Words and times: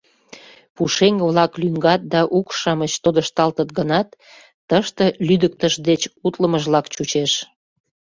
Пушеҥге-влак 0.75 1.51
лӱҥгат 1.61 2.01
да 2.13 2.21
укш-шамыч 2.37 2.93
тодышталтыт 3.03 3.69
гынат, 3.77 4.07
тыште 4.69 5.05
лӱдыктыш 5.27 5.73
деч 5.87 6.01
утлымыжлак 6.25 6.85
чучеш. 6.93 7.31